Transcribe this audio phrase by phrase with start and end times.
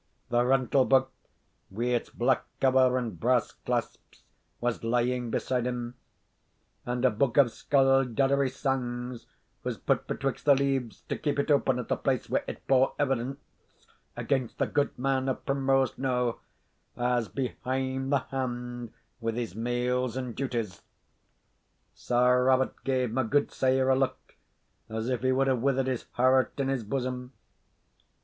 [0.29, 1.11] The rental book,
[1.69, 4.23] wi' its black cover and brass clasps,
[4.59, 5.93] was lying beside him;
[6.87, 9.27] and a book of sculduddery sangs
[9.63, 12.95] was put betwixt the leaves, to keep it open at the place where it bore
[12.97, 13.39] evidence
[14.17, 16.39] against the goodman of Primrose Knowe,
[16.97, 20.81] as behind the hand with his mails and duties.
[21.93, 24.33] Sir Robert gave my gudesire a look,
[24.89, 27.33] as if he would have withered his heart in his bosom.